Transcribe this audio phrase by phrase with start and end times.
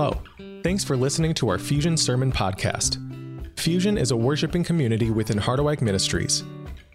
[0.00, 0.22] Hello.
[0.62, 2.96] Thanks for listening to our Fusion Sermon Podcast.
[3.58, 6.42] Fusion is a worshiping community within Harderwyk Ministries.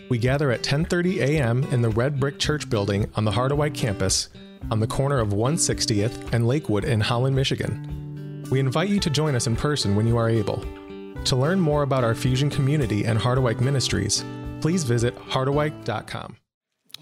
[0.09, 1.61] We gather at 10:30 a.m.
[1.65, 4.29] in the Red Brick Church building on the Harderwyk campus
[4.71, 8.43] on the corner of 160th and Lakewood in Holland, Michigan.
[8.49, 10.65] We invite you to join us in person when you are able.
[11.25, 14.25] To learn more about our Fusion community and Harderwyk Ministries,
[14.61, 16.37] please visit harderwyk.com.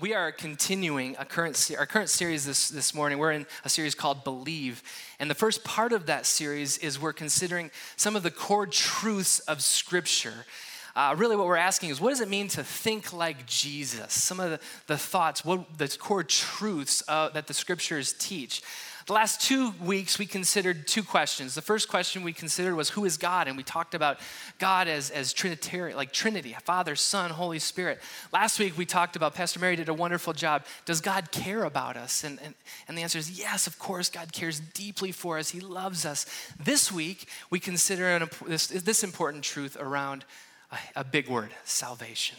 [0.03, 3.19] We are continuing current our current series this, this morning.
[3.19, 4.83] We're in a series called Believe.
[5.17, 9.39] And the first part of that series is we're considering some of the core truths
[9.39, 10.45] of Scripture.
[10.93, 14.13] Uh, really, what we're asking is what does it mean to think like Jesus?
[14.13, 18.61] Some of the, the thoughts, what the core truths uh, that the Scriptures teach.
[19.05, 21.55] The last two weeks, we considered two questions.
[21.55, 23.49] The first question we considered was who is God?
[23.49, 24.19] And we talked about
[24.59, 27.99] God as, as Trinitarian, like Trinity, Father, Son, Holy Spirit.
[28.31, 30.63] Last week, we talked about, Pastor Mary did a wonderful job.
[30.85, 32.23] Does God care about us?
[32.23, 32.55] And, and,
[32.87, 35.49] and the answer is yes, of course, God cares deeply for us.
[35.49, 36.25] He loves us.
[36.57, 40.23] This week, we consider an, this, this important truth around
[40.71, 42.37] a, a big word salvation.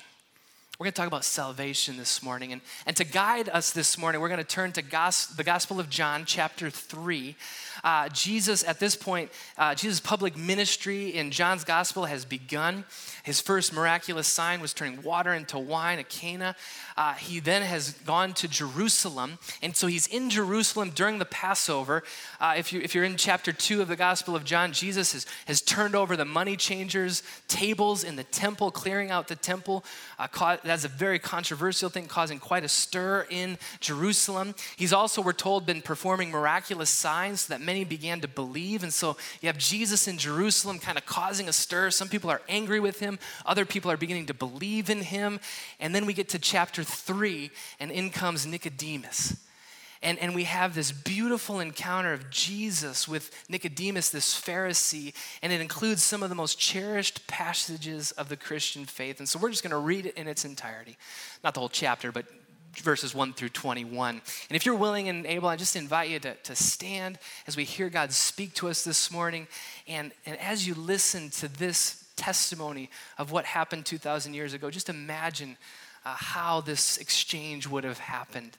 [0.76, 2.52] We're going to talk about salvation this morning.
[2.52, 5.78] And, and to guide us this morning, we're going to turn to gos- the Gospel
[5.78, 7.36] of John, chapter 3.
[7.84, 12.84] Uh, Jesus, at this point, uh, Jesus' public ministry in John's Gospel has begun.
[13.22, 16.56] His first miraculous sign was turning water into wine at Cana.
[16.96, 19.38] Uh, he then has gone to Jerusalem.
[19.62, 22.02] And so he's in Jerusalem during the Passover.
[22.40, 25.26] Uh, if, you, if you're in chapter 2 of the Gospel of John, Jesus has,
[25.46, 29.84] has turned over the money changers' tables in the temple, clearing out the temple.
[30.18, 30.26] Uh,
[30.70, 34.54] that's a very controversial thing, causing quite a stir in Jerusalem.
[34.76, 38.82] He's also, we're told, been performing miraculous signs so that many began to believe.
[38.82, 41.90] And so you have Jesus in Jerusalem kind of causing a stir.
[41.90, 45.40] Some people are angry with him, other people are beginning to believe in him.
[45.80, 49.36] And then we get to chapter 3, and in comes Nicodemus.
[50.04, 55.62] And, and we have this beautiful encounter of Jesus with Nicodemus, this Pharisee, and it
[55.62, 59.18] includes some of the most cherished passages of the Christian faith.
[59.18, 60.98] And so we're just going to read it in its entirety.
[61.42, 62.26] Not the whole chapter, but
[62.74, 64.20] verses 1 through 21.
[64.50, 67.64] And if you're willing and able, I just invite you to, to stand as we
[67.64, 69.46] hear God speak to us this morning.
[69.88, 74.90] And, and as you listen to this testimony of what happened 2,000 years ago, just
[74.90, 75.56] imagine
[76.04, 78.58] uh, how this exchange would have happened.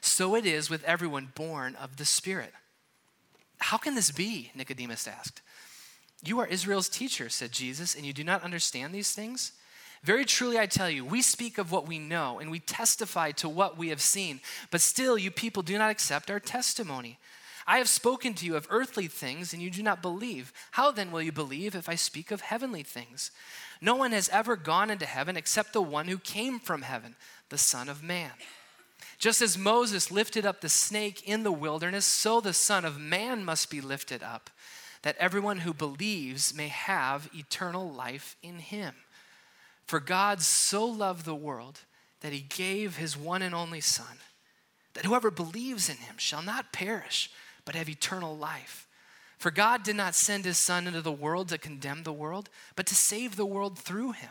[0.00, 2.52] So it is with everyone born of the Spirit.
[3.58, 4.50] How can this be?
[4.54, 5.42] Nicodemus asked.
[6.22, 9.52] You are Israel's teacher, said Jesus, and you do not understand these things?
[10.02, 13.48] Very truly, I tell you, we speak of what we know and we testify to
[13.48, 14.40] what we have seen,
[14.70, 17.18] but still, you people do not accept our testimony.
[17.66, 20.52] I have spoken to you of earthly things and you do not believe.
[20.72, 23.30] How then will you believe if I speak of heavenly things?
[23.80, 27.14] No one has ever gone into heaven except the one who came from heaven,
[27.50, 28.32] the Son of Man.
[29.20, 33.44] Just as Moses lifted up the snake in the wilderness, so the Son of Man
[33.44, 34.48] must be lifted up
[35.02, 38.94] that everyone who believes may have eternal life in him.
[39.84, 41.80] For God so loved the world
[42.22, 44.18] that he gave his one and only Son,
[44.94, 47.30] that whoever believes in him shall not perish,
[47.66, 48.88] but have eternal life.
[49.36, 52.86] For God did not send his Son into the world to condemn the world, but
[52.86, 54.30] to save the world through him.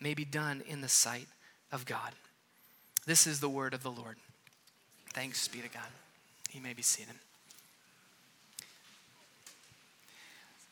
[0.00, 1.26] may be done in the sight
[1.72, 2.12] of God.
[3.06, 4.16] This is the word of the Lord.
[5.12, 5.88] Thanks be to God.
[6.50, 7.14] He may be seated.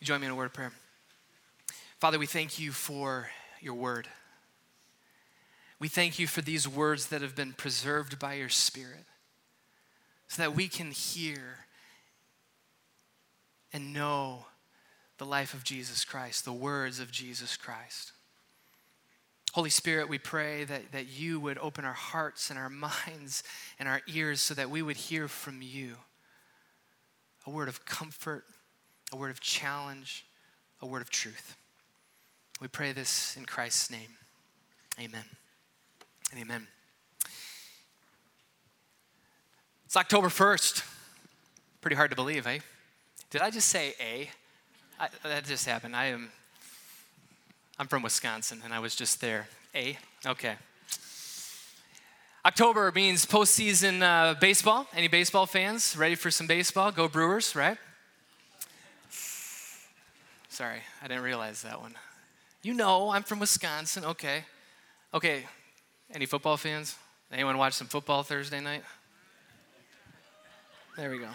[0.02, 0.72] Join me in a word of prayer.
[1.98, 3.30] Father, we thank you for
[3.60, 4.06] your word.
[5.78, 9.04] We thank you for these words that have been preserved by your Spirit
[10.28, 11.66] so that we can hear
[13.72, 14.46] and know
[15.18, 18.12] the life of Jesus Christ, the words of Jesus Christ.
[19.54, 22.68] Holy Spirit, we pray that, that you would open our hearts and our
[23.06, 23.44] minds
[23.78, 25.94] and our ears so that we would hear from you
[27.46, 28.46] a word of comfort,
[29.12, 30.26] a word of challenge,
[30.82, 31.56] a word of truth.
[32.60, 34.16] We pray this in Christ's name.
[34.98, 35.24] Amen.
[36.32, 36.66] And amen.
[39.84, 40.84] It's October 1st.
[41.80, 42.58] Pretty hard to believe, eh?
[43.30, 44.30] Did I just say A?
[44.98, 45.94] I, that just happened.
[45.94, 46.32] I am
[47.78, 49.48] I'm from Wisconsin and I was just there.
[49.74, 49.98] A?
[50.24, 50.54] Okay.
[52.46, 54.86] October means postseason uh, baseball.
[54.94, 56.92] Any baseball fans ready for some baseball?
[56.92, 57.78] Go Brewers, right?
[60.48, 61.94] Sorry, I didn't realize that one.
[62.62, 64.04] You know, I'm from Wisconsin.
[64.04, 64.44] Okay.
[65.12, 65.44] Okay.
[66.12, 66.96] Any football fans?
[67.32, 68.84] Anyone watch some football Thursday night?
[70.96, 71.28] There we go.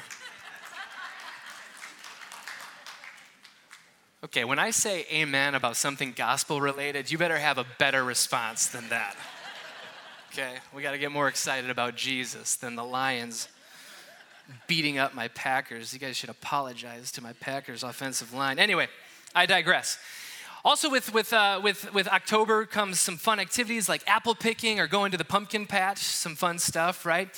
[4.21, 8.67] Okay, when I say amen about something gospel related, you better have a better response
[8.67, 9.15] than that.
[10.33, 13.47] Okay, we got to get more excited about Jesus than the Lions
[14.67, 15.93] beating up my Packers.
[15.93, 18.59] You guys should apologize to my Packers offensive line.
[18.59, 18.89] Anyway,
[19.33, 19.97] I digress.
[20.65, 24.87] Also, with, with, uh, with, with October comes some fun activities like apple picking or
[24.87, 27.29] going to the pumpkin patch, some fun stuff, right?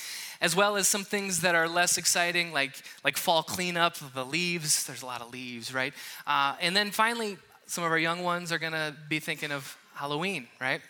[0.42, 2.72] As well as some things that are less exciting, like,
[3.04, 4.84] like fall cleanup, of the leaves.
[4.84, 5.94] There's a lot of leaves, right?
[6.26, 10.48] Uh, and then finally, some of our young ones are gonna be thinking of Halloween,
[10.60, 10.80] right?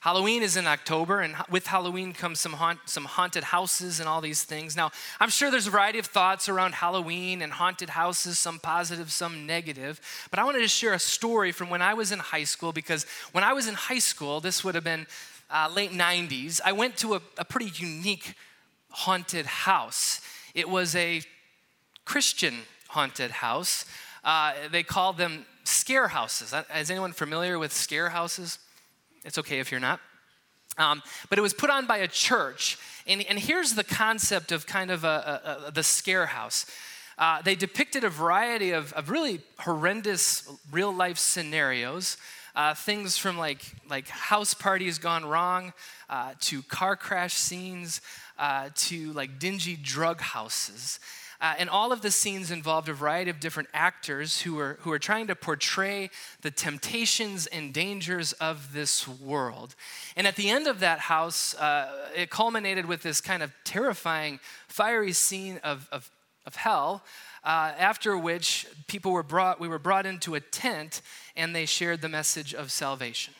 [0.00, 4.20] Halloween is in October, and with Halloween comes some, haunt, some haunted houses and all
[4.20, 4.76] these things.
[4.76, 9.12] Now, I'm sure there's a variety of thoughts around Halloween and haunted houses, some positive,
[9.12, 10.00] some negative.
[10.30, 13.04] But I wanted to share a story from when I was in high school, because
[13.32, 15.06] when I was in high school, this would have been
[15.50, 18.34] uh, late 90s, I went to a, a pretty unique
[18.90, 20.20] haunted house.
[20.54, 21.22] It was a
[22.04, 22.54] Christian
[22.88, 23.84] haunted house.
[24.24, 26.54] Uh, they called them scare houses.
[26.76, 28.58] Is anyone familiar with scare houses?
[29.24, 30.00] It's okay if you're not.
[30.78, 32.78] Um, but it was put on by a church.
[33.06, 36.66] And, and here's the concept of kind of a, a, a the scare house.
[37.18, 42.16] Uh, they depicted a variety of, of really horrendous real life scenarios.
[42.56, 45.72] Uh, things from like, like house parties gone wrong
[46.08, 48.00] uh, to car crash scenes
[48.40, 50.98] uh, to like dingy drug houses.
[51.42, 54.90] Uh, and all of the scenes involved a variety of different actors who were, who
[54.90, 56.10] were trying to portray
[56.42, 59.74] the temptations and dangers of this world.
[60.16, 64.38] And at the end of that house, uh, it culminated with this kind of terrifying,
[64.68, 66.10] fiery scene of, of,
[66.44, 67.04] of hell.
[67.42, 71.00] Uh, after which people were brought, we were brought into a tent
[71.36, 73.32] and they shared the message of salvation.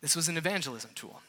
[0.00, 1.20] This was an evangelism tool.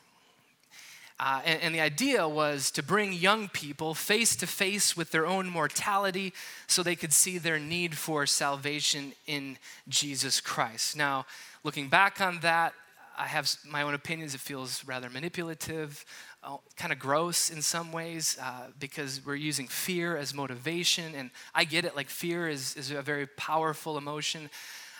[1.25, 5.25] Uh, and, and, the idea was to bring young people face to face with their
[5.25, 6.33] own mortality
[6.67, 10.97] so they could see their need for salvation in Jesus Christ.
[10.97, 11.25] Now,
[11.63, 12.73] looking back on that,
[13.17, 14.35] I have my own opinions.
[14.35, 16.03] It feels rather manipulative,
[16.43, 21.15] uh, kind of gross in some ways, uh, because we're using fear as motivation.
[21.15, 24.49] And I get it, like, fear is, is a very powerful emotion.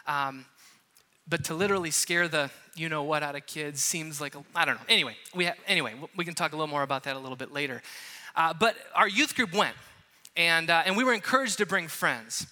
[0.07, 0.45] Um,
[1.27, 4.75] but to literally scare the you know what out of kids seems like I don't
[4.75, 4.85] know.
[4.89, 7.81] Anyway, we anyway we can talk a little more about that a little bit later.
[8.35, 9.75] Uh, but our youth group went,
[10.35, 12.47] and uh, and we were encouraged to bring friends.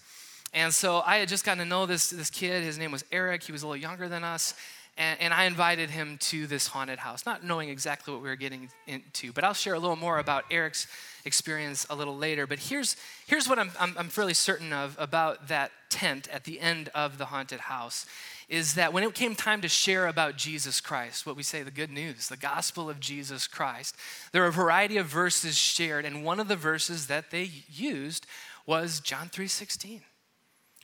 [0.53, 2.63] And so I had just gotten to know this this kid.
[2.63, 3.43] His name was Eric.
[3.43, 4.53] He was a little younger than us.
[4.97, 8.35] And, and I invited him to this haunted house, not knowing exactly what we were
[8.35, 9.31] getting into.
[9.31, 10.85] But I'll share a little more about Eric's
[11.23, 12.45] experience a little later.
[12.45, 16.59] But here's, here's what I'm, I'm, I'm fairly certain of about that tent at the
[16.59, 18.05] end of the haunted house
[18.51, 21.72] is that when it came time to share about Jesus Christ, what we say, the
[21.72, 23.96] good news, the gospel of Jesus Christ,
[24.34, 28.27] there are a variety of verses shared, and one of the verses that they used
[28.65, 30.01] was John 3:16.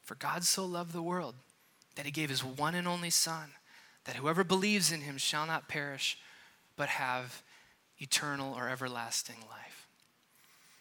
[0.05, 1.35] For God so loved the world
[1.95, 3.51] that he gave his one and only son,
[4.05, 6.17] that whoever believes in him shall not perish,
[6.77, 7.43] but have
[7.99, 9.87] eternal or everlasting life.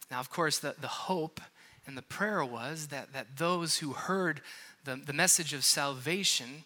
[0.08, 1.40] Now, of course, the, the hope
[1.84, 4.40] and the prayer was that, that those who heard
[4.84, 6.62] the, the message of salvation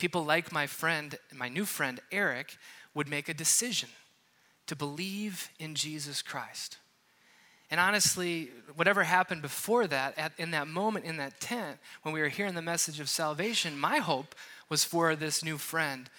[0.00, 2.56] people like my friend, my new friend Eric,
[2.94, 3.88] would make a decision
[4.66, 6.78] to believe in Jesus Christ.
[7.70, 12.20] And honestly, whatever happened before that, at, in that moment in that tent, when we
[12.20, 14.34] were hearing the message of salvation, my hope
[14.68, 16.10] was for this new friend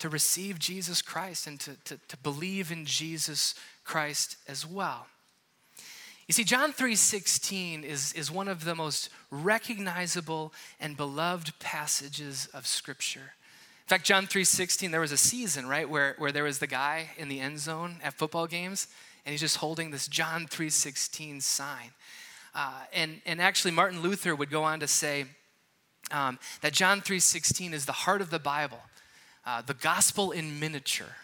[0.00, 3.54] to receive Jesus Christ and to, to, to believe in Jesus
[3.84, 5.06] Christ as well.
[6.28, 12.66] You see, John 3:16 is, is one of the most recognizable and beloved passages of
[12.66, 13.32] Scripture.
[13.84, 17.12] In fact, John 3:16, there was a season, right, where, where there was the guy
[17.16, 18.88] in the end zone at football games,
[19.24, 21.92] and he's just holding this John 3:16 sign.
[22.54, 25.24] Uh, and, and actually, Martin Luther would go on to say
[26.10, 28.82] um, that John 3:16 is the heart of the Bible,
[29.46, 31.16] uh, the gospel in miniature.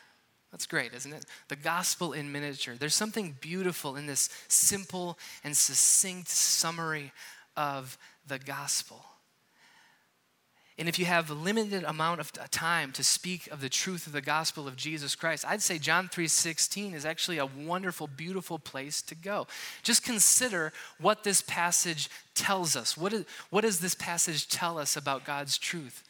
[0.54, 1.25] That's great, isn't it?
[1.49, 2.76] The gospel in miniature.
[2.78, 7.11] There's something beautiful in this simple and succinct summary
[7.56, 9.04] of the gospel.
[10.78, 14.12] And if you have a limited amount of time to speak of the truth of
[14.12, 19.02] the gospel of Jesus Christ, I'd say John 3:16 is actually a wonderful beautiful place
[19.02, 19.49] to go.
[19.82, 22.96] Just consider what this passage tells us.
[22.96, 26.04] What, is, what does this passage tell us about God's truth?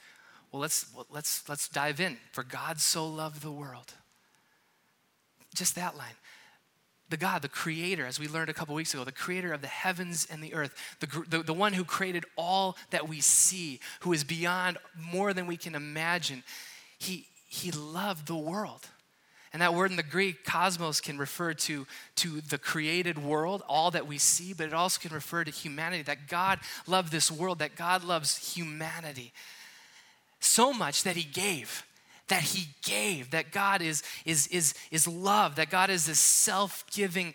[0.53, 2.19] Well, let's let's let's dive in.
[2.33, 3.95] For God so loved the world
[5.55, 6.15] just that line.
[7.11, 9.67] The God, the creator, as we learned a couple weeks ago, the creator of the
[9.67, 14.13] heavens and the earth, the, the, the one who created all that we see, who
[14.13, 16.43] is beyond more than we can imagine,
[16.99, 18.87] he, he loved the world.
[19.53, 23.93] And that word in the Greek, cosmos, can refer to, to the created world, all
[23.93, 26.59] that we see, but it also can refer to humanity, that God
[26.89, 29.33] loved this world, that God loves humanity
[30.41, 31.85] so much that he gave
[32.29, 36.85] that he gave, that God is, is, is, is love, that God is this self
[36.91, 37.35] giving,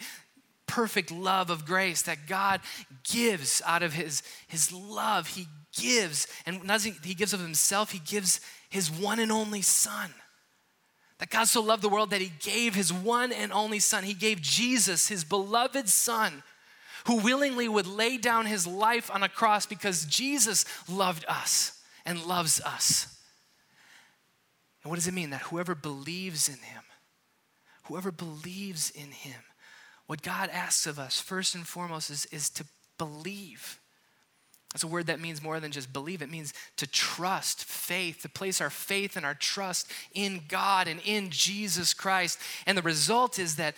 [0.65, 2.61] perfect love of grace, that God
[3.03, 5.27] gives out of his, his love.
[5.27, 9.61] He gives, and not he, he gives of himself, he gives his one and only
[9.61, 10.11] Son.
[11.19, 14.03] That God so loved the world that he gave his one and only Son.
[14.03, 16.43] He gave Jesus, his beloved Son,
[17.07, 22.25] who willingly would lay down his life on a cross because Jesus loved us and
[22.25, 23.18] loves us.
[24.83, 25.29] And what does it mean?
[25.31, 26.83] That whoever believes in him,
[27.85, 29.41] whoever believes in him,
[30.07, 32.65] what God asks of us first and foremost is, is to
[32.97, 33.79] believe.
[34.73, 36.21] That's a word that means more than just believe.
[36.21, 40.99] It means to trust, faith, to place our faith and our trust in God and
[41.03, 42.39] in Jesus Christ.
[42.67, 43.75] And the result is that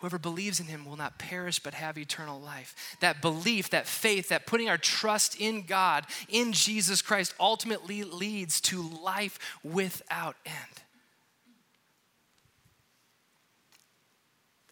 [0.00, 2.96] Whoever believes in him will not perish but have eternal life.
[3.00, 8.60] That belief, that faith, that putting our trust in God, in Jesus Christ, ultimately leads
[8.62, 10.82] to life without end.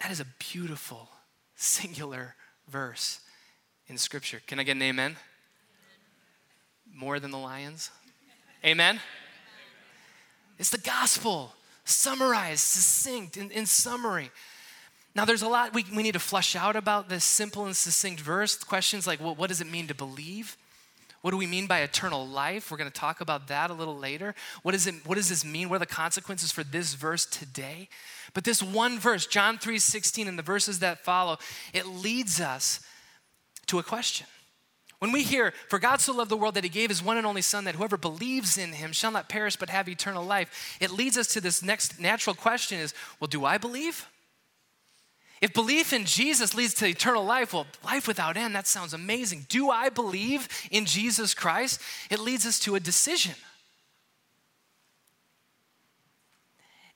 [0.01, 1.09] That is a beautiful,
[1.57, 2.37] singular
[2.69, 3.21] verse
[3.89, 4.41] in Scripture.
[4.47, 5.17] Can I get an amen?
[6.95, 7.91] More than the lions?
[8.65, 9.01] Amen?
[10.59, 11.53] It's the gospel,
[11.85, 14.31] summarized, succinct, in, in summary.
[15.17, 18.21] Now, there's a lot we, we need to flesh out about this simple and succinct
[18.21, 18.55] verse.
[18.63, 20.59] Questions like, well, what does it mean to believe?
[21.23, 22.71] What do we mean by eternal life?
[22.71, 24.35] We're going to talk about that a little later.
[24.63, 25.71] What, is it, what does this mean?
[25.71, 27.89] What are the consequences for this verse today?
[28.35, 31.39] But this one verse, John 3 16, and the verses that follow,
[31.73, 32.81] it leads us
[33.69, 34.27] to a question.
[34.99, 37.27] When we hear, For God so loved the world that he gave his one and
[37.27, 40.91] only Son, that whoever believes in him shall not perish but have eternal life, it
[40.91, 44.07] leads us to this next natural question is, Well, do I believe?
[45.41, 49.47] If belief in Jesus leads to eternal life, well, life without end, that sounds amazing.
[49.49, 51.81] Do I believe in Jesus Christ?
[52.11, 53.35] It leads us to a decision.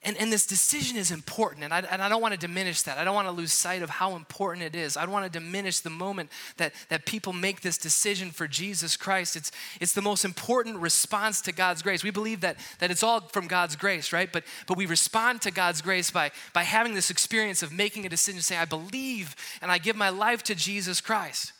[0.03, 2.97] And, and this decision is important, and I, and I don't want to diminish that.
[2.97, 4.97] I don't want to lose sight of how important it is.
[4.97, 8.97] I don't want to diminish the moment that, that people make this decision for Jesus
[8.97, 9.37] Christ.
[9.37, 12.03] It's, it's the most important response to God's grace.
[12.03, 14.33] We believe that, that it's all from God's grace, right?
[14.33, 18.09] But, but we respond to God's grace by, by having this experience of making a
[18.09, 21.53] decision, say, I believe and I give my life to Jesus Christ.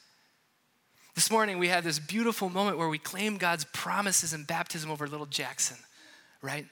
[1.15, 5.07] This morning, we had this beautiful moment where we claim God's promises in baptism over
[5.07, 5.77] little Jackson,
[6.41, 6.65] right?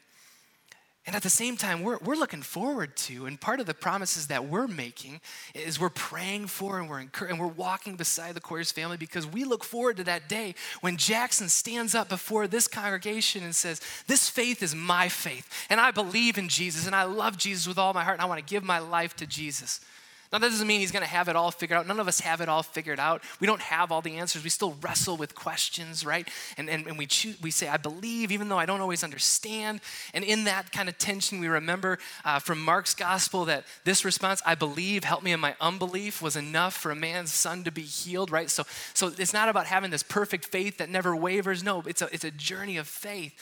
[1.08, 4.26] And at the same time, we're, we're looking forward to, and part of the promises
[4.26, 5.22] that we're making
[5.54, 9.44] is we're praying for and we're, and we're walking beside the Coyers family because we
[9.44, 14.28] look forward to that day when Jackson stands up before this congregation and says, This
[14.28, 17.94] faith is my faith, and I believe in Jesus, and I love Jesus with all
[17.94, 19.80] my heart, and I want to give my life to Jesus.
[20.30, 21.86] Now, that doesn't mean he's going to have it all figured out.
[21.86, 23.22] None of us have it all figured out.
[23.40, 24.44] We don't have all the answers.
[24.44, 26.28] We still wrestle with questions, right?
[26.58, 29.80] And, and, and we, choose, we say, I believe, even though I don't always understand.
[30.12, 34.42] And in that kind of tension, we remember uh, from Mark's gospel that this response,
[34.44, 37.82] I believe, help me in my unbelief, was enough for a man's son to be
[37.82, 38.50] healed, right?
[38.50, 41.62] So, so it's not about having this perfect faith that never wavers.
[41.62, 43.32] No, it's a, it's a journey of faith.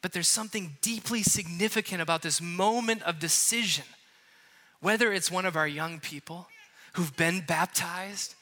[0.00, 3.84] But there's something deeply significant about this moment of decision
[4.80, 6.48] whether it's one of our young people
[6.94, 8.34] who've been baptized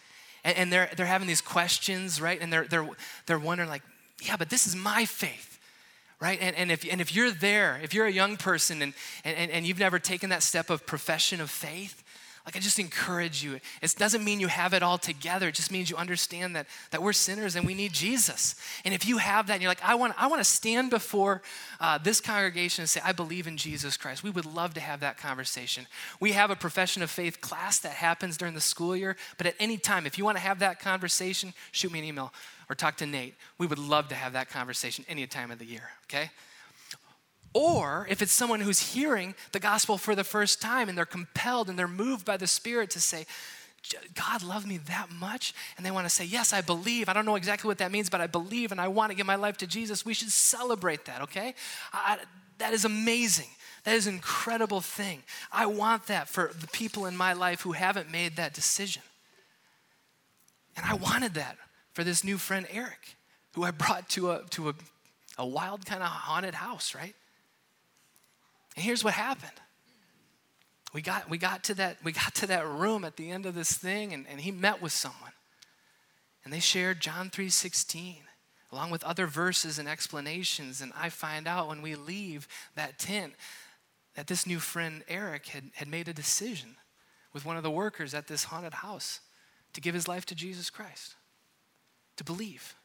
[0.44, 2.40] and, and they're, they're having these questions, right?
[2.40, 2.88] And they're, they're,
[3.26, 3.82] they're wondering, like,
[4.22, 5.58] yeah, but this is my faith,
[6.20, 6.38] right?
[6.40, 9.66] And, and, if, and if you're there, if you're a young person and, and, and
[9.66, 12.02] you've never taken that step of profession of faith,
[12.48, 13.60] Like, I just encourage you.
[13.82, 15.48] It doesn't mean you have it all together.
[15.48, 18.54] It just means you understand that, that we're sinners and we need Jesus.
[18.86, 21.42] And if you have that and you're like, I want, I want to stand before
[21.78, 25.00] uh, this congregation and say, I believe in Jesus Christ, we would love to have
[25.00, 25.86] that conversation.
[26.20, 29.54] We have a profession of faith class that happens during the school year, but at
[29.60, 32.32] any time, if you want to have that conversation, shoot me an email
[32.70, 33.34] or talk to Nate.
[33.58, 36.30] We would love to have that conversation any time of the year, okay?
[37.54, 41.68] Or if it's someone who's hearing the gospel for the first time and they're compelled
[41.68, 43.26] and they're moved by the Spirit to say,
[44.14, 47.08] God loved me that much, and they want to say, Yes, I believe.
[47.08, 49.26] I don't know exactly what that means, but I believe and I want to give
[49.26, 50.04] my life to Jesus.
[50.04, 51.54] We should celebrate that, okay?
[51.92, 52.18] I,
[52.58, 53.48] that is amazing.
[53.84, 55.22] That is an incredible thing.
[55.50, 59.02] I want that for the people in my life who haven't made that decision.
[60.76, 61.56] And I wanted that
[61.92, 63.16] for this new friend, Eric,
[63.54, 64.74] who I brought to a, to a,
[65.38, 67.14] a wild kind of haunted house, right?
[68.78, 69.60] And here's what happened.
[70.94, 73.56] We got, we got, to, that, we got to that room at the end of
[73.56, 75.32] this thing, and, and he met with someone.
[76.44, 78.18] And they shared John 3.16,
[78.70, 80.80] along with other verses and explanations.
[80.80, 83.32] And I find out when we leave that tent
[84.14, 86.76] that this new friend, Eric, had, had made a decision
[87.32, 89.18] with one of the workers at this haunted house
[89.72, 91.16] to give his life to Jesus Christ,
[92.16, 92.76] to believe.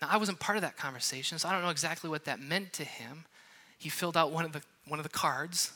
[0.00, 2.72] Now, I wasn't part of that conversation, so I don't know exactly what that meant
[2.72, 3.26] to him
[3.78, 5.72] he filled out one of the one of the cards,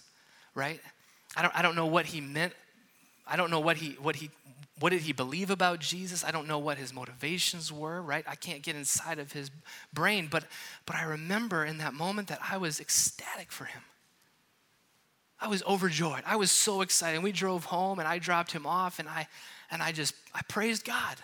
[0.55, 0.81] right?
[1.37, 2.53] I don't I don't know what he meant.
[3.27, 4.31] I don't know what he what he
[4.79, 6.25] what did he believe about Jesus?
[6.25, 8.25] I don't know what his motivations were, right?
[8.27, 9.51] I can't get inside of his
[9.93, 10.45] brain, but
[10.87, 13.83] but I remember in that moment that I was ecstatic for him.
[15.39, 16.23] I was overjoyed.
[16.27, 17.23] I was so excited.
[17.23, 19.29] We drove home and I dropped him off and I
[19.71, 21.17] and I just I praised God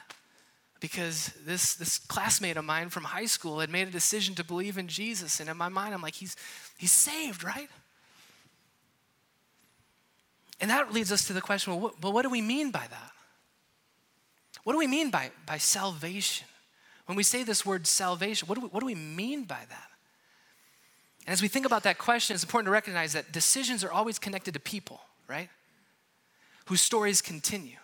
[0.81, 4.79] because this, this classmate of mine from high school had made a decision to believe
[4.79, 5.41] in Jesus.
[5.41, 6.37] And in my mind, I'm like, he's,
[6.77, 7.71] he's saved, right?
[10.61, 12.87] And that leads us to the question well, what, well, what do we mean by
[12.91, 13.11] that?
[14.65, 16.47] What do we mean by, by salvation?
[17.07, 19.89] When we say this word salvation, what do, we, what do we mean by that?
[21.27, 24.19] And as we think about that question, it's important to recognize that decisions are always
[24.19, 25.49] connected to people, right?
[26.67, 27.77] Whose stories continue.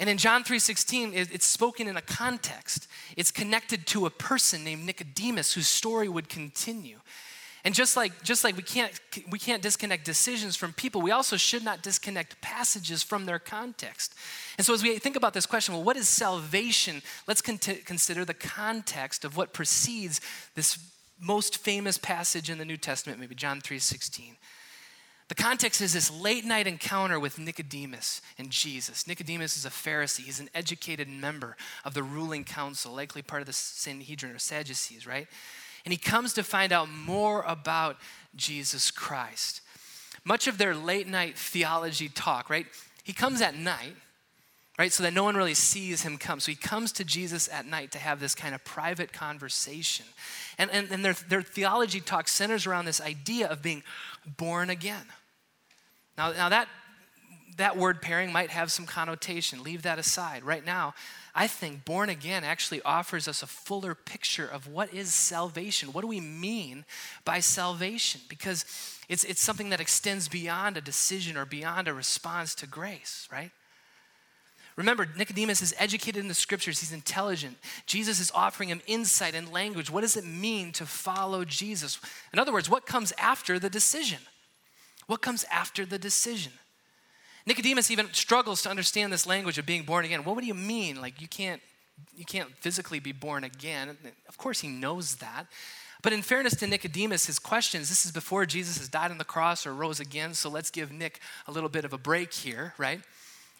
[0.00, 2.88] And in John 3:16, it's spoken in a context.
[3.18, 7.00] It's connected to a person named Nicodemus whose story would continue.
[7.64, 11.36] And just like, just like we, can't, we can't disconnect decisions from people, we also
[11.36, 14.14] should not disconnect passages from their context.
[14.56, 17.02] And so, as we think about this question, well, what is salvation?
[17.26, 20.22] Let's con- consider the context of what precedes
[20.54, 20.78] this
[21.20, 24.36] most famous passage in the New Testament, maybe John 3:16.
[25.30, 29.06] The context is this late night encounter with Nicodemus and Jesus.
[29.06, 33.46] Nicodemus is a Pharisee, he's an educated member of the ruling council, likely part of
[33.46, 35.28] the Sanhedrin or Sadducees, right?
[35.84, 37.96] And he comes to find out more about
[38.34, 39.60] Jesus Christ.
[40.24, 42.66] Much of their late night theology talk, right?
[43.04, 43.94] He comes at night,
[44.80, 44.92] right?
[44.92, 46.40] So that no one really sees him come.
[46.40, 50.06] So he comes to Jesus at night to have this kind of private conversation.
[50.58, 53.84] And, and, and their, their theology talk centers around this idea of being
[54.26, 55.04] born again.
[56.20, 56.68] Now, now that,
[57.56, 59.62] that word pairing might have some connotation.
[59.62, 60.44] Leave that aside.
[60.44, 60.92] Right now,
[61.34, 65.94] I think born again actually offers us a fuller picture of what is salvation.
[65.94, 66.84] What do we mean
[67.24, 68.20] by salvation?
[68.28, 68.66] Because
[69.08, 73.50] it's, it's something that extends beyond a decision or beyond a response to grace, right?
[74.76, 77.56] Remember, Nicodemus is educated in the scriptures, he's intelligent.
[77.86, 79.90] Jesus is offering him insight and language.
[79.90, 81.98] What does it mean to follow Jesus?
[82.30, 84.18] In other words, what comes after the decision?
[85.10, 86.52] What comes after the decision?
[87.44, 90.22] Nicodemus even struggles to understand this language of being born again.
[90.22, 91.00] What would you mean?
[91.00, 91.60] Like you can't
[92.14, 93.98] you can't physically be born again.
[94.28, 95.46] Of course he knows that.
[96.00, 99.24] But in fairness to Nicodemus, his questions, this is before Jesus has died on the
[99.24, 101.18] cross or rose again, so let's give Nick
[101.48, 103.00] a little bit of a break here, right?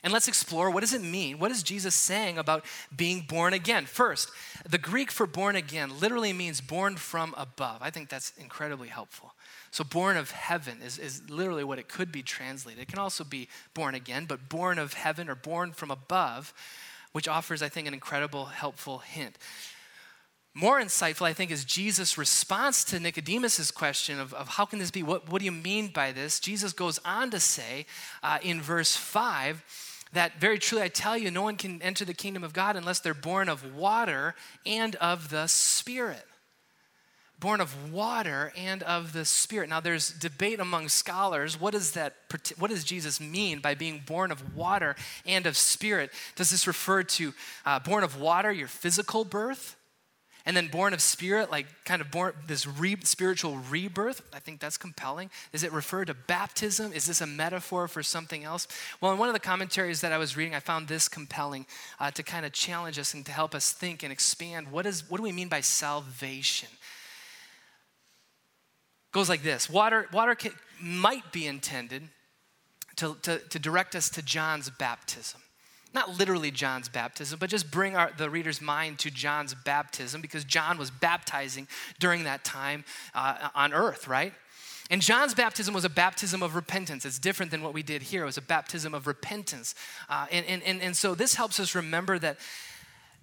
[0.02, 1.38] And let's explore what does it mean?
[1.38, 3.84] What is Jesus saying about being born again?
[3.84, 4.30] First,
[4.68, 7.78] the Greek for born again literally means born from above.
[7.82, 9.34] I think that's incredibly helpful.
[9.70, 12.82] So, born of heaven is, is literally what it could be translated.
[12.82, 16.54] It can also be born again, but born of heaven or born from above,
[17.12, 19.36] which offers, I think, an incredible, helpful hint.
[20.52, 24.90] More insightful, I think, is Jesus' response to Nicodemus' question of, of how can this
[24.90, 25.04] be?
[25.04, 26.40] What, what do you mean by this?
[26.40, 27.86] Jesus goes on to say
[28.22, 29.62] uh, in verse 5
[30.12, 33.00] that very truly I tell you, no one can enter the kingdom of God unless
[33.00, 34.34] they're born of water
[34.66, 36.24] and of the Spirit.
[37.38, 39.70] Born of water and of the spirit.
[39.70, 42.14] Now there's debate among scholars what does that
[42.58, 44.94] what does jesus mean by being born of water
[45.24, 46.10] and of spirit?
[46.36, 47.32] Does this refer to
[47.64, 49.76] uh, born of water your physical birth
[50.46, 54.22] And then born of spirit, like kind of born this re, spiritual rebirth.
[54.32, 55.30] I think that's compelling.
[55.52, 56.92] Does it refer to baptism?
[56.92, 58.66] Is this a metaphor for something else?
[59.00, 61.66] Well, in one of the commentaries that I was reading, I found this compelling
[61.98, 64.70] uh, to kind of challenge us and to help us think and expand.
[64.70, 66.68] What is what do we mean by salvation?
[69.12, 72.08] Goes like this: Water, water can, might be intended
[72.96, 75.40] to, to, to direct us to John's baptism
[75.92, 80.44] not literally John's baptism, but just bring our, the reader's mind to John's baptism because
[80.44, 81.66] John was baptizing
[81.98, 84.32] during that time uh, on earth, right?
[84.90, 87.04] And John's baptism was a baptism of repentance.
[87.04, 88.22] It's different than what we did here.
[88.22, 89.74] It was a baptism of repentance.
[90.08, 92.38] Uh, and, and, and, and so this helps us remember that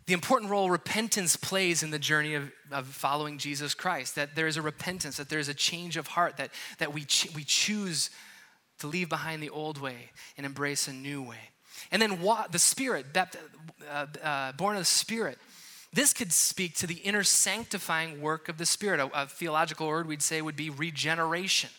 [0.05, 4.47] the important role repentance plays in the journey of, of following Jesus Christ, that there
[4.47, 7.43] is a repentance, that there is a change of heart, that, that we, ch- we
[7.43, 8.09] choose
[8.79, 11.49] to leave behind the old way and embrace a new way.
[11.91, 12.19] And then
[12.51, 15.37] the Spirit, uh, uh, born of the Spirit.
[15.93, 18.99] This could speak to the inner sanctifying work of the Spirit.
[18.99, 21.69] A, a theological word we'd say would be regeneration.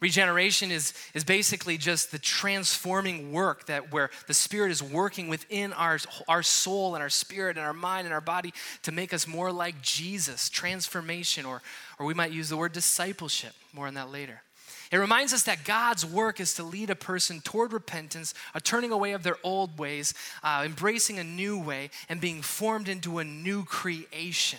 [0.00, 5.72] Regeneration is, is basically just the transforming work that where the Spirit is working within
[5.72, 9.26] our, our soul and our spirit and our mind and our body to make us
[9.26, 10.48] more like Jesus.
[10.48, 11.62] Transformation, or,
[11.98, 13.54] or we might use the word discipleship.
[13.72, 14.42] More on that later.
[14.90, 18.90] It reminds us that God's work is to lead a person toward repentance, a turning
[18.90, 23.24] away of their old ways, uh, embracing a new way, and being formed into a
[23.24, 24.58] new creation.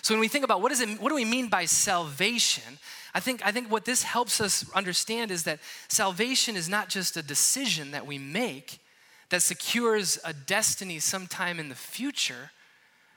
[0.00, 2.78] So when we think about what, is it, what do we mean by salvation,
[3.12, 5.58] I think, I think what this helps us understand is that
[5.88, 8.78] salvation is not just a decision that we make
[9.30, 12.52] that secures a destiny sometime in the future,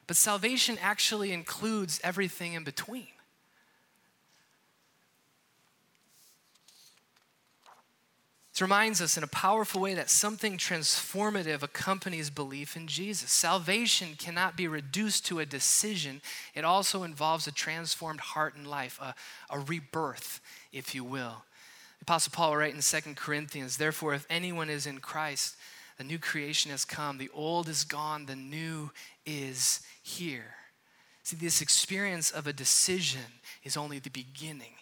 [0.07, 3.07] but salvation actually includes everything in between.
[8.61, 13.31] Reminds us in a powerful way that something transformative accompanies belief in Jesus.
[13.31, 16.21] Salvation cannot be reduced to a decision,
[16.53, 19.15] it also involves a transformed heart and life, a,
[19.49, 20.41] a rebirth,
[20.73, 21.43] if you will.
[21.99, 25.55] The Apostle Paul writes in 2 Corinthians, Therefore, if anyone is in Christ,
[25.97, 28.91] the new creation has come, the old is gone, the new
[29.25, 30.55] is here.
[31.23, 34.73] See, this experience of a decision is only the beginning.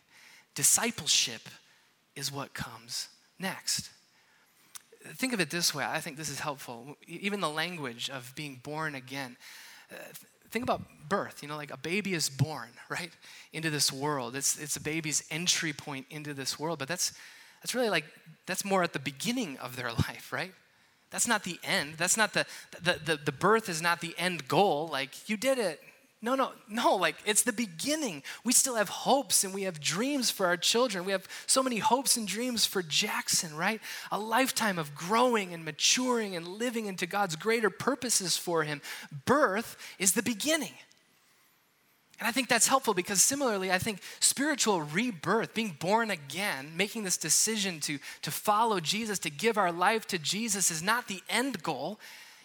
[0.56, 1.50] Discipleship
[2.16, 3.90] is what comes next.
[5.06, 5.86] Think of it this way.
[5.86, 6.98] I think this is helpful.
[7.08, 9.38] Even the language of being born again.
[9.92, 9.96] Uh,
[10.50, 11.42] think about birth.
[11.42, 13.12] You know, like a baby is born, right,
[13.54, 14.36] into this world.
[14.36, 16.80] It's, it's a baby's entry point into this world.
[16.80, 17.14] But that's,
[17.62, 18.06] that's really like,
[18.46, 20.54] that's more at the beginning of their life, right?
[21.10, 21.96] That's not the end.
[21.98, 22.46] That's not the,
[22.82, 24.90] the, the, the birth is not the end goal.
[24.92, 25.80] Like, you did it.
[26.20, 28.24] No, no, no, like it's the beginning.
[28.44, 31.06] We still have hopes and we have dreams for our children.
[31.06, 33.80] We have so many hopes and dreams for Jackson, right?
[34.12, 38.82] A lifetime of growing and maturing and living into God's greater purposes for him.
[39.26, 40.74] Birth is the beginning.
[42.20, 47.04] And I think that's helpful because similarly, I think spiritual rebirth, being born again, making
[47.04, 51.22] this decision to, to follow Jesus, to give our life to Jesus, is not the
[51.30, 52.00] end goal,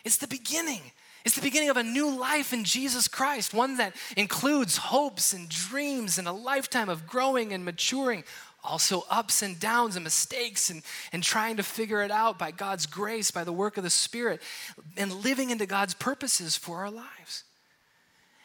[0.04, 0.82] it's the beginning.
[1.24, 5.48] It's the beginning of a new life in Jesus Christ, one that includes hopes and
[5.48, 8.24] dreams and a lifetime of growing and maturing,
[8.64, 10.82] also ups and downs and mistakes and,
[11.12, 14.40] and trying to figure it out by God's grace, by the work of the Spirit,
[14.96, 17.44] and living into God's purposes for our lives.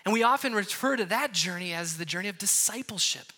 [0.05, 3.33] And we often refer to that journey as the journey of discipleship.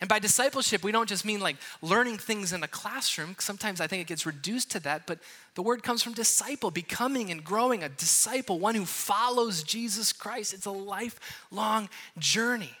[0.00, 3.34] And by discipleship, we don't just mean like learning things in a classroom.
[3.38, 5.18] Sometimes I think it gets reduced to that, but
[5.54, 10.54] the word comes from disciple, becoming and growing a disciple, one who follows Jesus Christ.
[10.54, 12.76] It's a lifelong journey.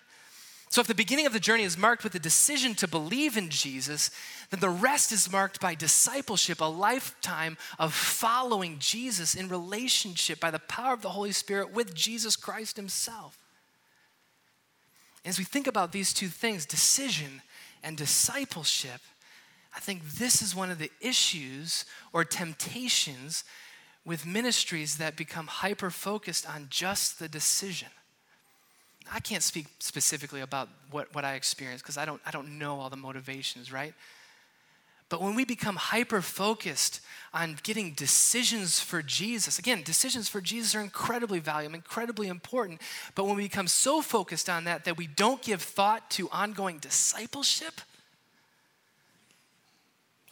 [0.70, 3.48] So, if the beginning of the journey is marked with a decision to believe in
[3.48, 4.10] Jesus,
[4.50, 10.50] then the rest is marked by discipleship, a lifetime of following Jesus in relationship by
[10.50, 13.38] the power of the Holy Spirit with Jesus Christ Himself.
[15.28, 17.42] As we think about these two things, decision
[17.82, 19.02] and discipleship,
[19.76, 23.44] I think this is one of the issues or temptations
[24.06, 27.88] with ministries that become hyper focused on just the decision.
[29.12, 32.80] I can't speak specifically about what, what I experienced because I don't, I don't know
[32.80, 33.92] all the motivations, right?
[35.08, 37.00] But when we become hyper focused
[37.32, 42.80] on getting decisions for Jesus, again, decisions for Jesus are incredibly valuable, incredibly important.
[43.14, 46.78] But when we become so focused on that that we don't give thought to ongoing
[46.78, 47.80] discipleship,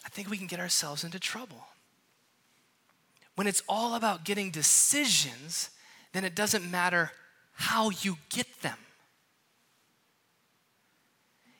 [0.05, 1.65] I think we can get ourselves into trouble.
[3.35, 5.69] When it's all about getting decisions,
[6.13, 7.11] then it doesn't matter
[7.53, 8.77] how you get them.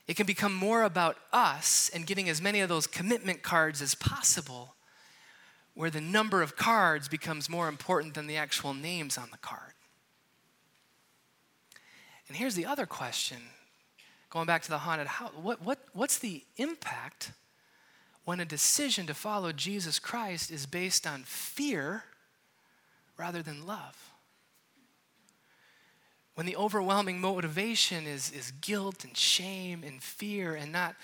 [0.08, 3.94] It can become more about us and getting as many of those commitment cards as
[3.94, 4.76] possible,
[5.74, 9.74] where the number of cards becomes more important than the actual names on the card.
[12.28, 13.38] And here's the other question
[14.30, 17.32] going back to the haunted house what, what, what's the impact
[18.26, 22.04] when a decision to follow Jesus Christ is based on fear
[23.18, 24.07] rather than love?
[26.38, 30.96] When the overwhelming motivation is, is guilt and shame and fear and not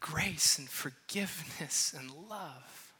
[0.00, 2.94] grace and forgiveness and love.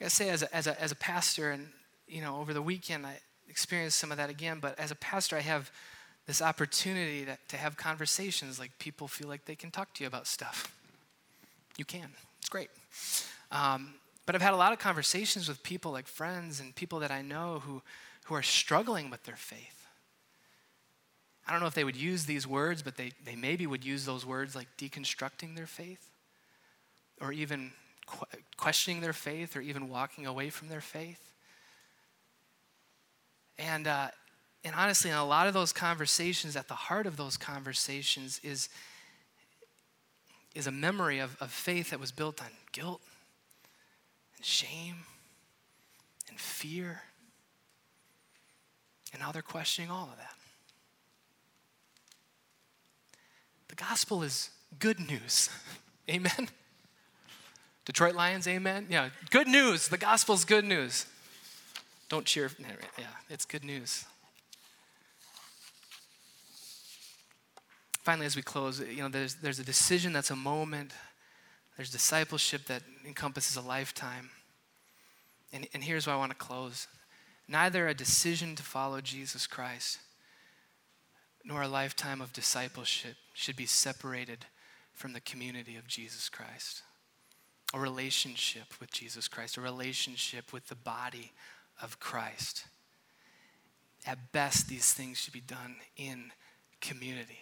[0.00, 1.68] gotta say, as a, as a, as a pastor, and
[2.08, 5.36] you know, over the weekend, I experienced some of that again, but as a pastor,
[5.36, 5.70] I have
[6.26, 10.08] this opportunity to, to have conversations like people feel like they can talk to you
[10.08, 10.76] about stuff.
[11.76, 12.10] You can,
[12.40, 12.70] it's great.
[13.52, 17.10] Um, but I've had a lot of conversations with people like friends and people that
[17.10, 17.82] I know who,
[18.24, 19.86] who are struggling with their faith.
[21.46, 24.06] I don't know if they would use these words, but they, they maybe would use
[24.06, 26.08] those words like deconstructing their faith
[27.20, 27.72] or even
[28.06, 31.32] qu- questioning their faith or even walking away from their faith.
[33.58, 34.08] And, uh,
[34.62, 38.68] and honestly, in a lot of those conversations, at the heart of those conversations is,
[40.54, 43.00] is a memory of, of faith that was built on guilt
[44.44, 44.96] shame
[46.28, 47.02] and fear.
[49.12, 50.34] And now they're questioning all of that.
[53.68, 55.48] The gospel is good news.
[56.10, 56.48] Amen?
[57.84, 58.86] Detroit Lions, amen?
[58.88, 59.88] Yeah, good news.
[59.88, 61.06] The gospel's good news.
[62.08, 62.50] Don't cheer.
[62.96, 64.04] Yeah, it's good news.
[68.04, 70.92] Finally, as we close, you know, there's, there's a decision that's a moment,
[71.76, 74.30] there's discipleship that encompasses a lifetime.
[75.52, 76.86] And, and here's why I want to close
[77.48, 79.98] neither a decision to follow Jesus Christ
[81.44, 84.46] nor a lifetime of discipleship should be separated
[84.92, 86.82] from the community of Jesus Christ.
[87.74, 91.32] A relationship with Jesus Christ, a relationship with the body
[91.82, 92.64] of Christ.
[94.06, 96.32] At best, these things should be done in
[96.80, 97.38] community.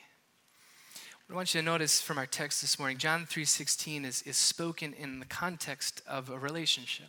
[1.31, 4.93] I want you to notice from our text this morning, John 3.16 is, is spoken
[4.95, 7.07] in the context of a relationship.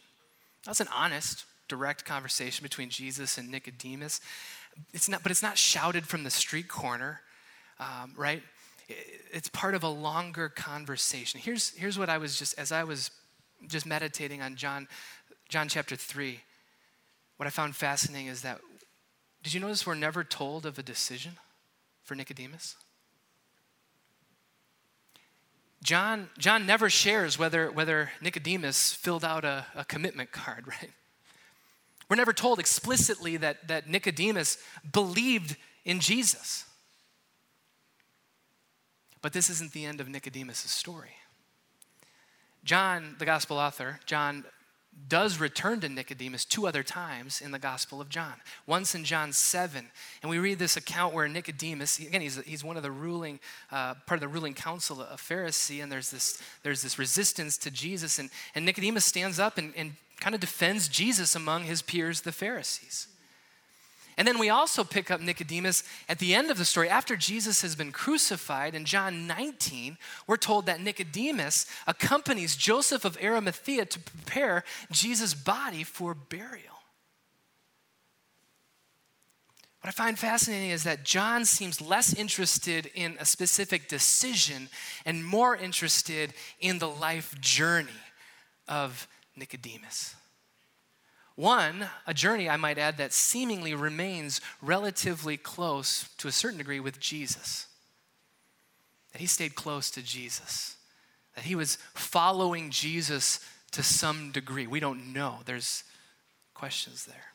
[0.64, 4.22] That's an honest, direct conversation between Jesus and Nicodemus.
[4.94, 7.22] It's not, but it's not shouted from the street corner,
[7.80, 8.44] um, right?
[9.34, 11.40] It's part of a longer conversation.
[11.40, 13.10] Here's, here's what I was just, as I was
[13.68, 14.88] just meditating on John,
[15.50, 16.40] John chapter 3,
[17.38, 18.60] what I found fascinating is that,
[19.42, 21.38] did you notice we're never told of a decision
[22.04, 22.76] for Nicodemus?
[25.84, 30.92] John, John never shares whether, whether Nicodemus filled out a, a commitment card, right?
[32.10, 34.58] We're never told explicitly that, that Nicodemus
[34.92, 36.66] believed in Jesus.
[39.22, 41.16] But this isn't the end of Nicodemus' story.
[42.64, 44.44] John, the gospel author, John
[45.08, 48.34] does return to Nicodemus two other times in the Gospel of John.
[48.66, 49.88] Once in John 7,
[50.22, 53.40] and we read this account where Nicodemus, again, he's, he's one of the ruling,
[53.72, 57.72] uh, part of the ruling council of Pharisee, and there's this, there's this resistance to
[57.72, 62.22] Jesus, and, and Nicodemus stands up and, and kind of defends Jesus among his peers,
[62.22, 63.08] the Pharisees.
[64.22, 66.88] And then we also pick up Nicodemus at the end of the story.
[66.88, 73.18] After Jesus has been crucified in John 19, we're told that Nicodemus accompanies Joseph of
[73.20, 76.84] Arimathea to prepare Jesus' body for burial.
[79.82, 84.70] What I find fascinating is that John seems less interested in a specific decision
[85.04, 87.90] and more interested in the life journey
[88.68, 90.14] of Nicodemus.
[91.42, 96.80] One, a journey, I might add, that seemingly remains relatively close to a certain degree
[96.80, 97.66] with Jesus.
[99.12, 100.76] That he stayed close to Jesus,
[101.34, 103.40] that he was following Jesus
[103.72, 104.68] to some degree.
[104.68, 105.40] We don't know.
[105.44, 105.84] There's
[106.54, 107.34] questions there.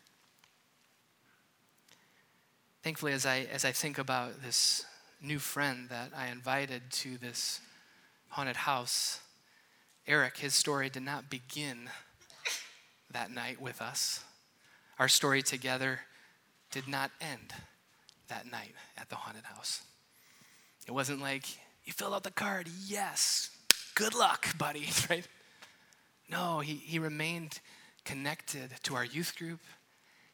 [2.84, 4.86] Thankfully, as I, as I think about this
[5.20, 7.60] new friend that I invited to this
[8.28, 9.18] haunted house,
[10.06, 11.90] Eric, his story did not begin
[13.12, 14.24] that night with us.
[14.98, 16.00] Our story together
[16.70, 17.52] did not end
[18.28, 19.82] that night at the haunted house.
[20.86, 21.44] It wasn't like,
[21.84, 23.50] you filled out the card, yes,
[23.94, 25.26] good luck, buddy, right?
[26.30, 27.60] No, he, he remained
[28.04, 29.60] connected to our youth group.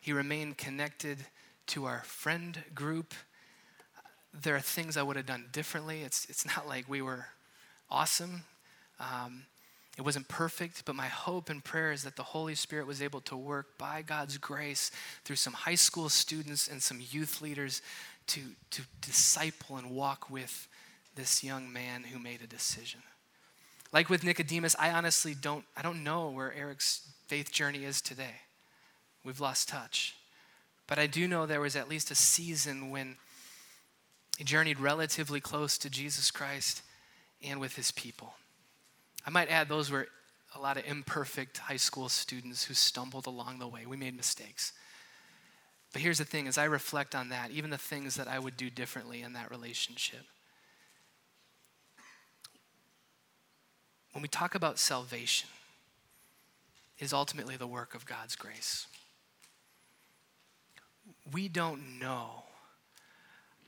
[0.01, 1.19] He remained connected
[1.69, 3.15] to our friend group.
[4.33, 6.03] There are things I would have done differently.
[6.03, 7.27] It's, it's not like we were
[7.91, 8.45] awesome.
[8.99, 9.45] Um,
[9.99, 13.21] it wasn't perfect, but my hope and prayer is that the Holy Spirit was able
[13.23, 14.91] to work by God's grace
[15.25, 17.83] through some high school students and some youth leaders
[18.29, 20.67] to, to disciple and walk with
[21.15, 23.03] this young man who made a decision.
[23.93, 28.41] Like with Nicodemus, I honestly don't, I don't know where Eric's faith journey is today.
[29.25, 30.17] We've lost touch.
[30.87, 33.17] But I do know there was at least a season when
[34.39, 36.83] he journeyed relatively close to Jesus Christ
[37.43, 38.35] and with his people.
[39.27, 40.09] I might add, those were
[40.55, 43.87] a lot of imperfect high school students who stumbled along the way.
[43.87, 44.73] We made mistakes.
[45.93, 48.57] But here's the thing as I reflect on that, even the things that I would
[48.57, 50.25] do differently in that relationship.
[54.13, 55.49] When we talk about salvation,
[57.03, 58.87] is ultimately the work of God's grace.
[61.33, 62.45] We don't know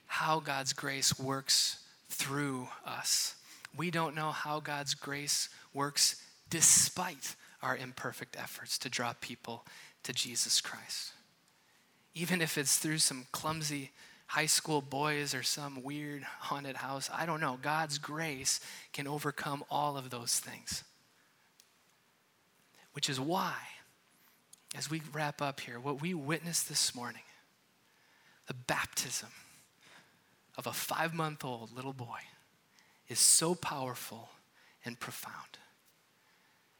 [0.06, 3.34] how God's grace works through us.
[3.76, 9.64] We don't know how God's grace works despite our imperfect efforts to draw people
[10.04, 11.12] to Jesus Christ.
[12.14, 13.90] Even if it's through some clumsy
[14.26, 17.58] high school boys or some weird haunted house, I don't know.
[17.60, 18.60] God's grace
[18.92, 20.84] can overcome all of those things.
[22.92, 23.54] Which is why,
[24.76, 27.22] as we wrap up here, what we witnessed this morning,
[28.46, 29.30] the baptism
[30.56, 32.20] of a five month old little boy,
[33.08, 34.30] is so powerful
[34.84, 35.58] and profound.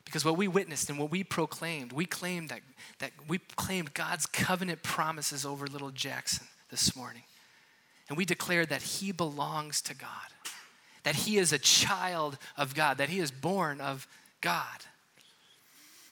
[0.05, 2.61] Because what we witnessed and what we proclaimed, we claimed that,
[2.99, 7.23] that we claimed God's covenant promises over little Jackson this morning.
[8.09, 10.09] And we declared that he belongs to God,
[11.05, 14.07] that he is a child of God, that he is born of
[14.41, 14.85] God.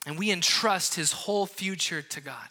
[0.06, 2.48] And we entrust his whole future to God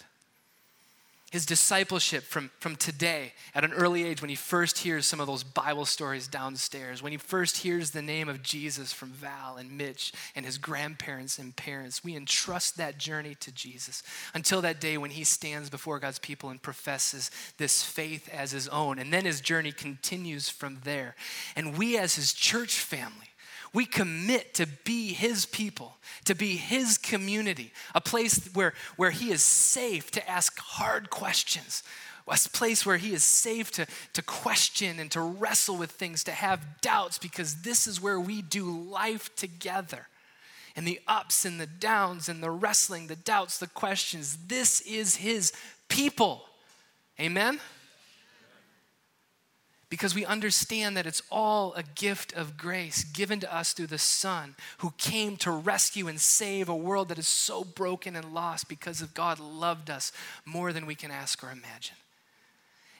[1.31, 5.27] his discipleship from, from today at an early age when he first hears some of
[5.27, 9.77] those Bible stories downstairs, when he first hears the name of Jesus from Val and
[9.77, 12.03] Mitch and his grandparents and parents.
[12.03, 16.49] We entrust that journey to Jesus until that day when he stands before God's people
[16.49, 18.99] and professes this faith as his own.
[18.99, 21.15] And then his journey continues from there.
[21.55, 23.30] And we, as his church family,
[23.73, 29.31] we commit to be His people, to be His community, a place where, where He
[29.31, 31.83] is safe to ask hard questions,
[32.27, 36.31] a place where He is safe to, to question and to wrestle with things, to
[36.31, 40.07] have doubts, because this is where we do life together.
[40.75, 45.17] And the ups and the downs and the wrestling, the doubts, the questions, this is
[45.17, 45.53] His
[45.87, 46.43] people.
[47.19, 47.59] Amen?
[49.91, 53.97] Because we understand that it's all a gift of grace given to us through the
[53.97, 58.69] Son who came to rescue and save a world that is so broken and lost
[58.69, 60.13] because of God loved us
[60.45, 61.97] more than we can ask or imagine.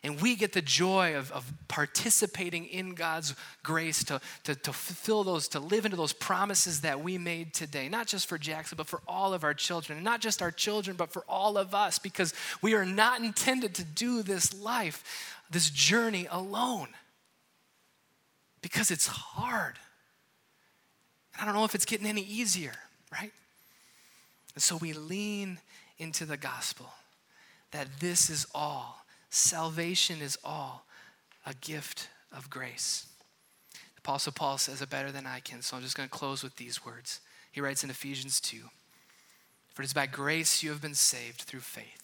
[0.03, 5.23] And we get the joy of, of participating in God's grace to, to, to fulfill
[5.23, 8.87] those, to live into those promises that we made today, not just for Jackson, but
[8.87, 9.99] for all of our children.
[9.99, 13.75] And not just our children, but for all of us, because we are not intended
[13.75, 16.87] to do this life this journey alone
[18.61, 19.75] because it's hard.
[21.39, 22.73] I don't know if it's getting any easier,
[23.11, 23.31] right?
[24.55, 25.59] And so we lean
[25.97, 26.87] into the gospel
[27.71, 30.85] that this is all, salvation is all
[31.45, 33.07] a gift of grace.
[33.73, 36.43] The Apostle Paul says it better than I can, so I'm just going to close
[36.43, 37.21] with these words.
[37.51, 38.57] He writes in Ephesians 2
[39.73, 42.00] For it is by grace you have been saved through faith.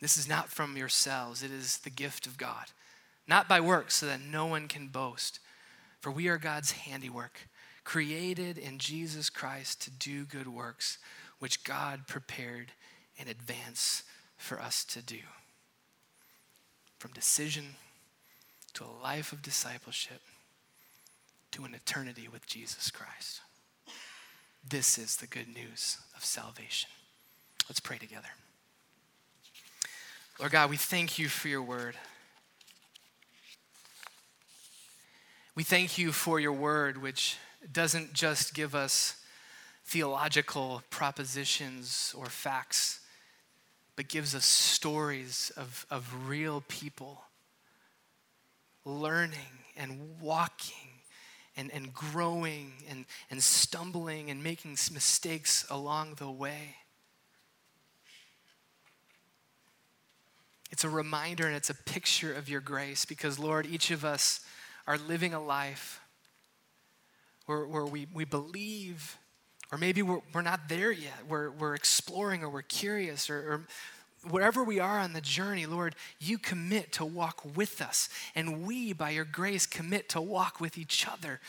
[0.00, 2.66] This is not from yourselves, it is the gift of God,
[3.26, 5.40] not by works, so that no one can boast.
[6.00, 7.48] For we are God's handiwork,
[7.82, 10.98] created in Jesus Christ to do good works,
[11.38, 12.72] which God prepared
[13.16, 14.02] in advance
[14.36, 15.20] for us to do.
[16.98, 17.76] From decision
[18.74, 20.20] to a life of discipleship
[21.52, 23.40] to an eternity with Jesus Christ.
[24.68, 26.90] This is the good news of salvation.
[27.68, 28.28] Let's pray together.
[30.38, 31.96] Lord God, we thank you for your word.
[35.54, 37.38] We thank you for your word, which
[37.72, 39.16] doesn't just give us
[39.86, 43.00] theological propositions or facts,
[43.96, 47.22] but gives us stories of, of real people
[48.84, 49.38] learning
[49.74, 51.00] and walking
[51.56, 56.76] and, and growing and, and stumbling and making mistakes along the way.
[60.76, 64.40] It's a reminder and it's a picture of your grace because, Lord, each of us
[64.86, 66.02] are living a life
[67.46, 69.16] where, where we, we believe,
[69.72, 71.14] or maybe we're, we're not there yet.
[71.26, 73.66] We're, we're exploring or we're curious or, or
[74.28, 78.10] wherever we are on the journey, Lord, you commit to walk with us.
[78.34, 81.40] And we, by your grace, commit to walk with each other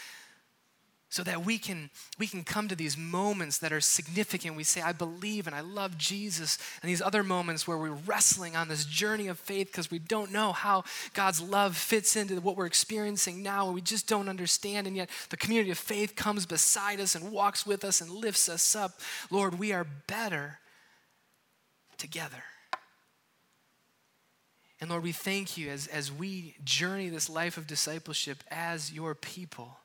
[1.10, 1.90] so that we can
[2.20, 4.56] we can come to these moments that are significant.
[4.56, 6.58] We say i believe and i love jesus.
[6.82, 10.32] And these other moments where we're wrestling on this journey of faith because we don't
[10.32, 10.84] know how
[11.14, 15.10] god's love fits into what we're experiencing now and we just don't understand and yet
[15.30, 19.00] the community of faith comes beside us and walks with us and lifts us up.
[19.32, 20.60] Lord we are better
[21.98, 22.44] together.
[24.80, 29.16] And Lord, we thank you as, as we journey this life of discipleship as your
[29.16, 29.80] people,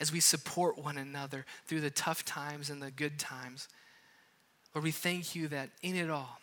[0.00, 3.68] as we support one another through the tough times and the good times.
[4.74, 6.38] Lord, we thank you that in it all,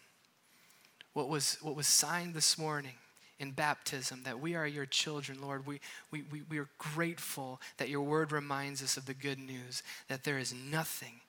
[1.13, 2.95] what was, what was signed this morning
[3.39, 5.65] in baptism, that we are your children, Lord.
[5.65, 5.79] We,
[6.11, 10.23] we, we, we are grateful that your word reminds us of the good news, that
[10.23, 11.21] there is nothing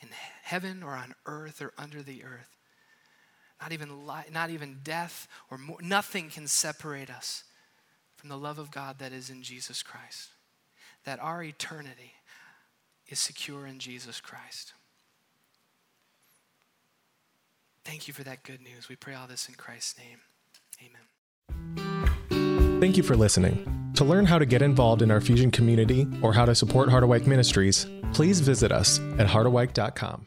[0.00, 0.08] in
[0.42, 2.54] heaven or on earth or under the earth
[3.64, 7.44] not even, li- not even death or nothing can separate us
[8.16, 10.33] from the love of God that is in Jesus Christ.
[11.04, 12.12] That our eternity
[13.08, 14.72] is secure in Jesus Christ.
[17.84, 18.88] Thank you for that good news.
[18.88, 20.20] We pray all this in Christ's name.
[20.80, 22.80] Amen.
[22.80, 23.92] Thank you for listening.
[23.94, 27.26] To learn how to get involved in our Fusion community or how to support Harderwyk
[27.26, 30.22] Ministries, please visit us at harderwyk.com.